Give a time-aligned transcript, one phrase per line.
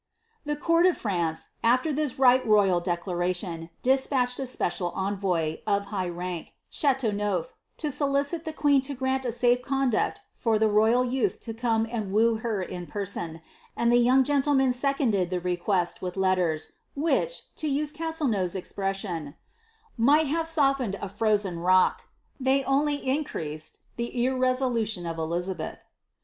[0.45, 6.09] The court of France, after this right royal declaration, despatched a special envoy, of high
[6.09, 11.39] rank, Chateauneuf, to solicit the queen to grant a safe conduct for the ro3ral youth
[11.41, 13.43] to come and woo her in person,
[13.77, 18.71] and the young gen tleman seconded the request with letters, which, to use Castelnau's ex
[18.71, 19.33] pression, ^
[19.97, 22.05] might have softened a frozen rock,"—
[22.47, 25.77] they only increased the irresolution of Elizabeth.'